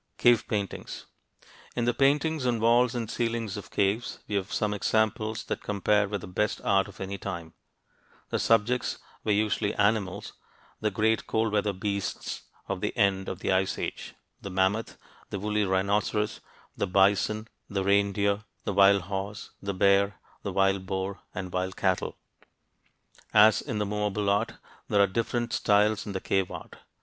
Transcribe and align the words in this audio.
CAVE 0.17 0.47
PAINTINGS 0.47 1.05
In 1.75 1.85
the 1.85 1.93
paintings 1.93 2.47
on 2.47 2.59
walls 2.59 2.95
and 2.95 3.07
ceilings 3.07 3.55
of 3.55 3.69
caves 3.69 4.17
we 4.27 4.33
have 4.33 4.51
some 4.51 4.73
examples 4.73 5.43
that 5.43 5.61
compare 5.61 6.07
with 6.07 6.21
the 6.21 6.27
best 6.27 6.59
art 6.63 6.87
of 6.87 6.99
any 6.99 7.19
time. 7.19 7.53
The 8.31 8.39
subjects 8.39 8.97
were 9.23 9.31
usually 9.31 9.75
animals, 9.75 10.33
the 10.79 10.89
great 10.89 11.27
cold 11.27 11.51
weather 11.51 11.71
beasts 11.71 12.41
of 12.67 12.81
the 12.81 12.97
end 12.97 13.29
of 13.29 13.41
the 13.41 13.51
Ice 13.51 13.77
Age: 13.77 14.15
the 14.41 14.49
mammoth, 14.49 14.97
the 15.29 15.37
wooly 15.37 15.65
rhinoceros, 15.65 16.39
the 16.75 16.87
bison, 16.87 17.47
the 17.69 17.83
reindeer, 17.83 18.43
the 18.63 18.73
wild 18.73 19.03
horse, 19.03 19.51
the 19.61 19.75
bear, 19.75 20.19
the 20.41 20.51
wild 20.51 20.87
boar, 20.87 21.19
and 21.35 21.53
wild 21.53 21.75
cattle. 21.77 22.17
As 23.35 23.61
in 23.61 23.77
the 23.77 23.85
movable 23.85 24.31
art, 24.31 24.53
there 24.87 24.99
are 24.99 25.05
different 25.05 25.53
styles 25.53 26.07
in 26.07 26.13
the 26.13 26.19
cave 26.19 26.49
art. 26.49 26.77